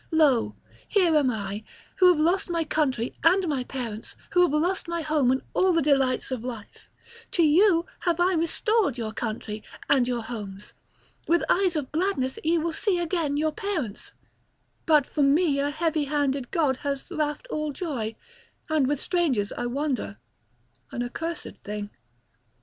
[0.09, 0.55] Lo,
[0.87, 1.63] here am I,
[1.97, 5.71] who have lost my country and my parents, who have lost my home and all
[5.73, 6.89] the delights of life;
[7.29, 10.73] to you have I restored your country and your homes;
[11.27, 14.13] with eyes of gladness ye will see again your parents;
[14.87, 18.15] but from me a heavy handed god has raft all joy;
[18.71, 20.17] and with strangers I wander,
[20.91, 21.91] an accursed thing.